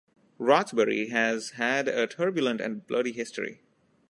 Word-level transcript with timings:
Rothbury 0.39 1.09
has 1.09 1.51
had 1.51 1.87
a 1.87 2.07
turbulent 2.07 2.59
and 2.59 2.87
bloody 2.87 3.11
history. 3.11 3.61